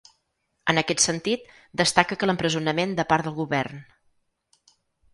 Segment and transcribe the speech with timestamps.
[0.71, 1.45] En aquest sentit,
[1.83, 3.89] destaca que l’empresonament de part del govern.